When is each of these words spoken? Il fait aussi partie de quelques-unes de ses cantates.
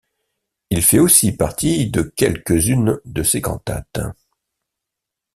Il 0.71 0.81
fait 0.81 0.97
aussi 0.97 1.31
partie 1.31 1.91
de 1.91 2.01
quelques-unes 2.01 2.99
de 3.05 3.21
ses 3.21 3.39
cantates. 3.39 3.99